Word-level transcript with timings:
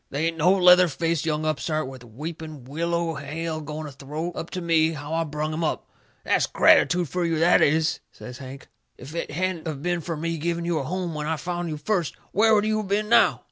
They 0.09 0.25
ain't 0.25 0.35
no 0.37 0.51
leather 0.51 0.87
faced 0.87 1.27
young 1.27 1.45
upstart 1.45 1.85
with 1.87 2.03
weepin' 2.03 2.63
willow 2.63 3.13
hair 3.13 3.61
going 3.61 3.85
to 3.85 3.91
throw 3.91 4.31
up 4.31 4.49
to 4.49 4.59
me 4.61 4.93
how 4.93 5.13
I 5.13 5.23
brung 5.25 5.53
him 5.53 5.63
up. 5.63 5.87
That's 6.23 6.47
gratitood 6.47 7.07
fur 7.07 7.23
you, 7.23 7.37
that 7.37 7.61
is!" 7.61 7.99
says 8.11 8.39
Hank. 8.39 8.67
"If 8.97 9.13
it 9.13 9.29
hadn't 9.29 9.67
of 9.67 9.83
been 9.83 10.01
fur 10.01 10.15
me 10.15 10.39
giving 10.39 10.65
you 10.65 10.79
a 10.79 10.83
home 10.83 11.13
when 11.13 11.27
I 11.27 11.37
found 11.37 11.69
you 11.69 11.77
first, 11.77 12.15
where 12.31 12.55
would 12.55 12.65
you 12.65 12.79
of 12.79 12.87
been 12.87 13.09
now?" 13.09 13.39